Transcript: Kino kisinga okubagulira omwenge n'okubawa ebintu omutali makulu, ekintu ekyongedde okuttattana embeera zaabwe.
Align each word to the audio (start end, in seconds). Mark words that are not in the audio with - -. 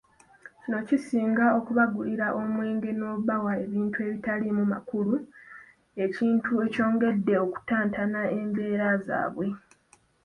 Kino 0.61 0.77
kisinga 0.87 1.45
okubagulira 1.59 2.27
omwenge 2.41 2.89
n'okubawa 2.95 3.51
ebintu 3.63 3.97
omutali 4.07 4.47
makulu, 4.73 5.15
ekintu 6.03 6.49
ekyongedde 6.65 7.33
okuttattana 7.45 8.21
embeera 8.39 8.87
zaabwe. 9.05 9.47